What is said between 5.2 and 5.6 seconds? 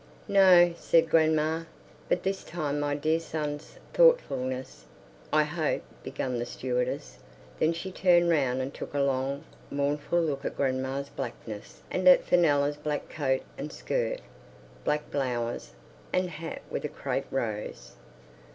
"I